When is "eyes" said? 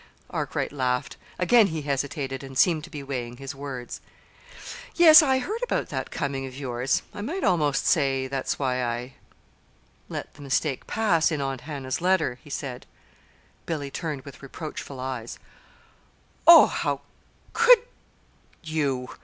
14.99-15.37